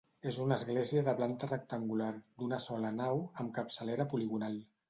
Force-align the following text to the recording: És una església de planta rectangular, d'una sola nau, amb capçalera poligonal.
És 0.29 0.37
una 0.43 0.55
església 0.59 1.03
de 1.09 1.13
planta 1.19 1.51
rectangular, 1.51 2.09
d'una 2.41 2.61
sola 2.65 2.93
nau, 3.03 3.25
amb 3.45 3.55
capçalera 3.59 4.13
poligonal. 4.17 4.63